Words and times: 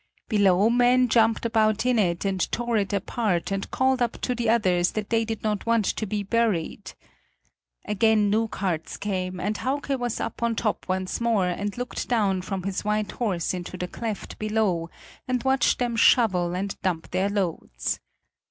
Below 0.29 0.67
men 0.71 1.09
jumped 1.09 1.45
about 1.45 1.85
in 1.85 1.99
it 1.99 2.25
and 2.25 2.51
tore 2.51 2.75
it 2.77 2.91
apart 2.91 3.51
and 3.51 3.69
called 3.69 4.01
up 4.01 4.13
to 4.21 4.33
the 4.33 4.49
others 4.49 4.93
that 4.93 5.11
they 5.11 5.23
did 5.23 5.43
not 5.43 5.67
want 5.67 5.85
to 5.85 6.07
be 6.07 6.23
buried. 6.23 6.93
Again 7.85 8.27
new 8.31 8.47
carts 8.47 8.97
came, 8.97 9.39
and 9.39 9.57
Hauke 9.57 9.95
was 9.99 10.19
up 10.19 10.41
on 10.41 10.55
top 10.55 10.87
once 10.89 11.21
more, 11.21 11.45
and 11.45 11.77
looked 11.77 12.07
down 12.09 12.41
from 12.41 12.63
his 12.63 12.83
white 12.83 13.11
horse 13.11 13.53
into 13.53 13.77
the 13.77 13.87
cleft 13.87 14.39
below 14.39 14.89
and 15.27 15.43
watched 15.43 15.77
them 15.77 15.95
shovel 15.95 16.55
and 16.55 16.81
dump 16.81 17.11
their 17.11 17.29
loads. 17.29 17.99